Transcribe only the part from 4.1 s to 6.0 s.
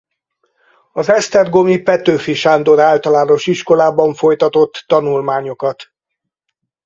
folytatott tanulmányokat.